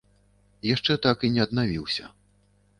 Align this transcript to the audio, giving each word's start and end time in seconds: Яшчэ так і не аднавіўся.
Яшчэ 0.75 0.97
так 1.05 1.17
і 1.29 1.33
не 1.37 1.41
аднавіўся. 1.47 2.13